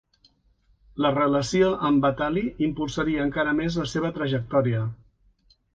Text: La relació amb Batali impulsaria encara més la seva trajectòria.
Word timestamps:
La 1.05 1.11
relació 1.17 1.69
amb 1.91 2.01
Batali 2.07 2.45
impulsaria 2.71 3.29
encara 3.29 3.57
més 3.61 3.81
la 3.83 3.89
seva 3.95 4.15
trajectòria. 4.19 4.87